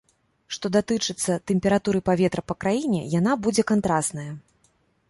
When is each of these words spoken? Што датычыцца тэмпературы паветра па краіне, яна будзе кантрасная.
Што 0.55 0.69
датычыцца 0.75 1.35
тэмпературы 1.51 1.99
паветра 2.09 2.41
па 2.53 2.57
краіне, 2.67 3.07
яна 3.19 3.39
будзе 3.47 3.69
кантрасная. 3.75 4.31